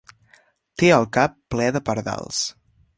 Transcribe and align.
Té 0.83 0.89
el 0.97 1.05
cap 1.19 1.37
ple 1.57 1.69
de 1.77 1.85
pardals. 1.91 2.45